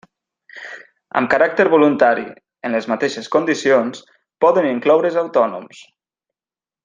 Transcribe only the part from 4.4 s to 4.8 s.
poden